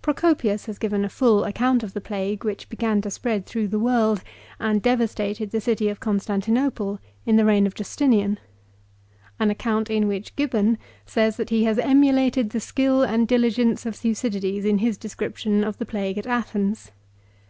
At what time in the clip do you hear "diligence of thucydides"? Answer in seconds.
13.28-14.64